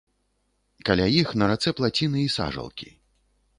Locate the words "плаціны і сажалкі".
1.81-2.89